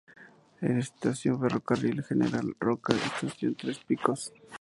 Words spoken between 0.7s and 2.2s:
estación del Ferrocarril